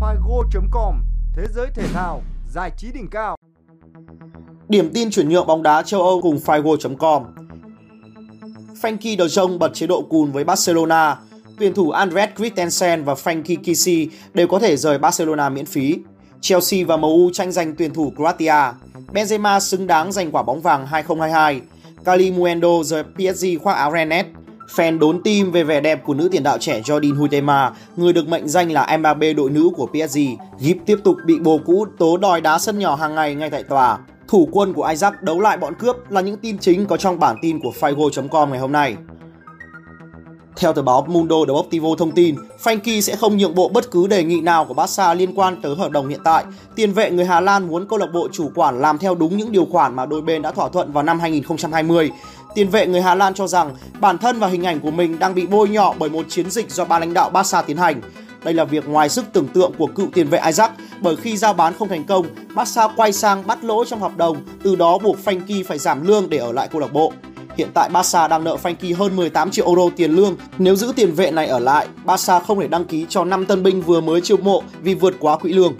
[0.00, 0.94] Figo.com
[1.36, 3.36] Thế giới thể thao, giải trí đỉnh cao.
[4.68, 7.22] Điểm tin chuyển nhượng bóng đá châu Âu cùng Figo.com
[8.82, 11.16] Frankie de Jong bật chế độ cùn với Barcelona.
[11.58, 15.98] Tuyển thủ Andres Christensen và Frankie Kisi đều có thể rời Barcelona miễn phí.
[16.40, 18.72] Chelsea và MU tranh giành tuyển thủ Croatia.
[19.12, 21.60] Benzema xứng đáng giành quả bóng vàng 2022.
[22.04, 24.26] Kali Muendo rời PSG khoác áo Rennes.
[24.76, 28.28] Fan đốn tim về vẻ đẹp của nữ tiền đạo trẻ Jordan Huitema, người được
[28.28, 30.18] mệnh danh là Mbappe đội nữ của PSG.
[30.58, 33.62] Gip tiếp tục bị bồ cũ tố đòi đá sân nhỏ hàng ngày ngay tại
[33.62, 33.98] tòa.
[34.28, 37.36] Thủ quân của Ajax đấu lại bọn cướp là những tin chính có trong bản
[37.42, 38.96] tin của Figo.com ngày hôm nay.
[40.56, 44.24] Theo tờ báo Mundo Deportivo thông tin, Frankie sẽ không nhượng bộ bất cứ đề
[44.24, 46.44] nghị nào của Barca liên quan tới hợp đồng hiện tại.
[46.74, 49.52] Tiền vệ người Hà Lan muốn câu lạc bộ chủ quản làm theo đúng những
[49.52, 52.10] điều khoản mà đôi bên đã thỏa thuận vào năm 2020.
[52.54, 55.34] Tiền vệ người Hà Lan cho rằng bản thân và hình ảnh của mình đang
[55.34, 58.00] bị bôi nhọ bởi một chiến dịch do ban lãnh đạo Barca tiến hành.
[58.44, 61.52] Đây là việc ngoài sức tưởng tượng của cựu tiền vệ Isaac, bởi khi giao
[61.52, 65.16] bán không thành công, Barca quay sang bắt lỗi trong hợp đồng, từ đó buộc
[65.24, 67.12] Frankie phải giảm lương để ở lại câu lạc bộ.
[67.56, 70.36] Hiện tại Barca đang nợ Frankie hơn 18 triệu euro tiền lương.
[70.58, 73.62] Nếu giữ tiền vệ này ở lại, Barca không thể đăng ký cho 5 tân
[73.62, 75.74] binh vừa mới chiêu mộ vì vượt quá quỹ lương.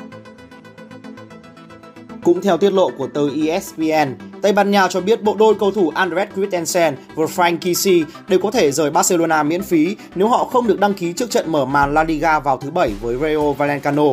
[2.25, 5.71] Cũng theo tiết lộ của tờ ESPN, Tây Ban Nha cho biết bộ đôi cầu
[5.71, 10.45] thủ Andres Christensen và Frank Kisi đều có thể rời Barcelona miễn phí nếu họ
[10.45, 13.53] không được đăng ký trước trận mở màn La Liga vào thứ Bảy với Rayo
[13.53, 14.05] Vallecano.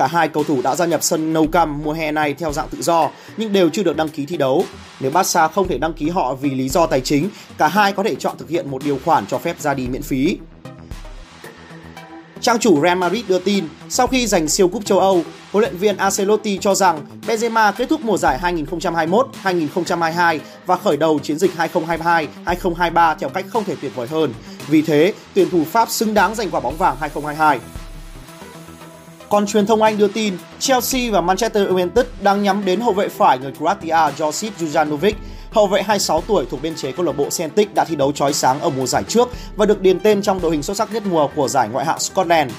[0.00, 2.68] Cả hai cầu thủ đã gia nhập sân Nou Camp mùa hè này theo dạng
[2.68, 4.64] tự do nhưng đều chưa được đăng ký thi đấu.
[5.00, 8.02] Nếu Barca không thể đăng ký họ vì lý do tài chính, cả hai có
[8.02, 10.38] thể chọn thực hiện một điều khoản cho phép ra đi miễn phí.
[12.40, 15.76] Trang chủ Real Madrid đưa tin, sau khi giành siêu cúp châu Âu, huấn luyện
[15.76, 21.50] viên Ancelotti cho rằng Benzema kết thúc mùa giải 2021-2022 và khởi đầu chiến dịch
[21.56, 24.32] 2022-2023 theo cách không thể tuyệt vời hơn.
[24.68, 27.58] Vì thế, tuyển thủ Pháp xứng đáng giành quả bóng vàng 2022.
[29.30, 33.08] Còn truyền thông Anh đưa tin, Chelsea và Manchester United đang nhắm đến hậu vệ
[33.08, 35.12] phải người Croatia Josip Jujanovic.
[35.50, 38.32] Hậu vệ 26 tuổi thuộc biên chế câu lạc bộ Celtic đã thi đấu chói
[38.32, 41.02] sáng ở mùa giải trước và được điền tên trong đội hình xuất sắc nhất
[41.10, 42.52] mùa của giải ngoại hạng Scotland.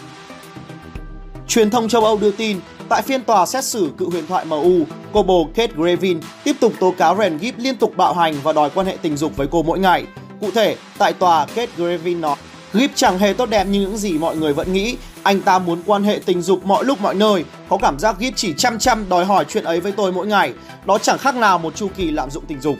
[1.47, 2.59] Truyền thông châu Âu đưa tin,
[2.89, 6.73] tại phiên tòa xét xử cựu huyền thoại MU, cô bồ Kate Gravin tiếp tục
[6.79, 9.47] tố cáo Ryan Gibbs liên tục bạo hành và đòi quan hệ tình dục với
[9.51, 10.05] cô mỗi ngày.
[10.41, 12.35] Cụ thể, tại tòa, Kate Gravin nói
[12.73, 14.97] Gip chẳng hề tốt đẹp như những gì mọi người vẫn nghĩ.
[15.23, 17.45] Anh ta muốn quan hệ tình dục mọi lúc mọi nơi.
[17.69, 20.53] Có cảm giác Gip chỉ chăm chăm đòi hỏi chuyện ấy với tôi mỗi ngày.
[20.85, 22.75] Đó chẳng khác nào một chu kỳ lạm dụng tình dục.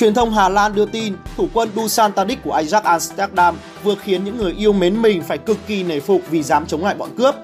[0.00, 4.24] Truyền thông Hà Lan đưa tin, thủ quân Dusan Tadic của Ajax Amsterdam vừa khiến
[4.24, 7.10] những người yêu mến mình phải cực kỳ nể phục vì dám chống lại bọn
[7.18, 7.34] cướp.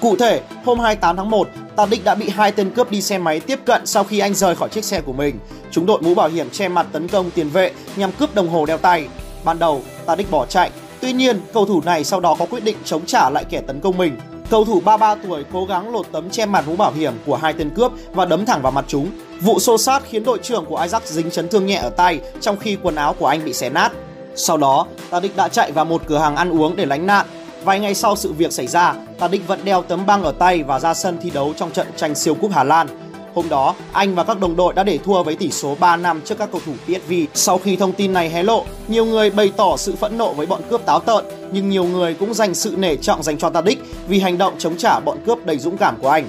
[0.00, 3.40] Cụ thể, hôm 28 tháng 1, Tadic đã bị hai tên cướp đi xe máy
[3.40, 5.38] tiếp cận sau khi anh rời khỏi chiếc xe của mình.
[5.70, 8.66] Chúng đội mũ bảo hiểm che mặt tấn công tiền vệ nhằm cướp đồng hồ
[8.66, 9.08] đeo tay.
[9.44, 10.70] Ban đầu, Tadic bỏ chạy.
[11.00, 13.80] Tuy nhiên, cầu thủ này sau đó có quyết định chống trả lại kẻ tấn
[13.80, 14.16] công mình.
[14.50, 17.52] Cầu thủ 33 tuổi cố gắng lột tấm che mặt mũ bảo hiểm của hai
[17.52, 19.10] tên cướp và đấm thẳng vào mặt chúng.
[19.40, 22.56] Vụ xô sát khiến đội trưởng của Ajax dính chấn thương nhẹ ở tay trong
[22.56, 23.92] khi quần áo của anh bị xé nát.
[24.36, 27.26] Sau đó, Tadic đã chạy vào một cửa hàng ăn uống để lánh nạn.
[27.64, 30.80] Vài ngày sau sự việc xảy ra, Tadic vẫn đeo tấm băng ở tay và
[30.80, 32.86] ra sân thi đấu trong trận tranh siêu cúp Hà Lan.
[33.34, 36.20] Hôm đó, anh và các đồng đội đã để thua với tỷ số 3 năm
[36.24, 37.12] trước các cầu thủ PSV.
[37.34, 40.46] Sau khi thông tin này hé lộ, nhiều người bày tỏ sự phẫn nộ với
[40.46, 43.78] bọn cướp táo tợn, nhưng nhiều người cũng dành sự nể trọng dành cho Tadic
[44.08, 46.28] vì hành động chống trả bọn cướp đầy dũng cảm của anh.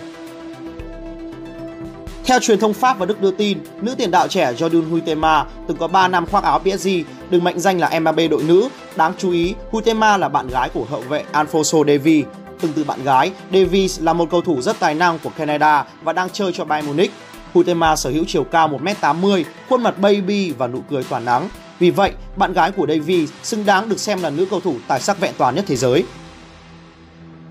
[2.26, 5.78] Theo truyền thông Pháp và Đức đưa tin, nữ tiền đạo trẻ Jordan Huitema từng
[5.78, 6.90] có 3 năm khoác áo PSG,
[7.30, 8.70] được mệnh danh là Mbappe đội nữ.
[8.96, 12.26] Đáng chú ý, Huitema là bạn gái của hậu vệ Alfonso Davies.
[12.66, 16.14] Tương tự bạn gái, Davies là một cầu thủ rất tài năng của Canada và
[16.14, 17.12] đang chơi cho Bayern Munich.
[17.54, 21.50] Hutema sở hữu chiều cao 1m80, khuôn mặt baby và nụ cười tỏa nắng.
[21.80, 25.00] Vì vậy, bạn gái của Davies xứng đáng được xem là nữ cầu thủ tài
[25.00, 26.04] sắc vẹn toàn nhất thế giới.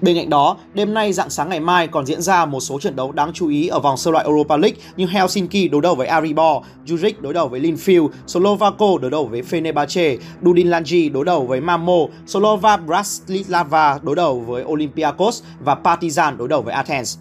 [0.01, 2.97] Bên cạnh đó, đêm nay dạng sáng ngày mai còn diễn ra một số trận
[2.97, 6.07] đấu đáng chú ý ở vòng sơ loại Europa League như Helsinki đối đầu với
[6.07, 11.47] Aribor, Zurich đối đầu với Linfield, Slovaco đối đầu với Fenerbahce, Dudin Lanji đối đầu
[11.47, 17.19] với Mamo, Slova Bratislava đối đầu với Olympiacos và Partizan đối đầu với Athens.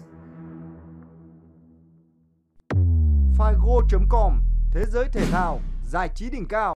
[3.38, 4.32] Figo.com
[4.74, 6.72] Thế giới thể thao, giải trí đỉnh cao